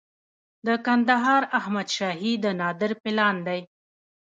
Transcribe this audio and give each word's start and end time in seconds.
د 0.67 0.69
کندهار 0.85 1.41
احمد 1.59 1.87
شاهي 1.97 2.33
د 2.43 2.45
نادر 2.59 2.91
پلان 3.03 3.35
دی 3.47 3.61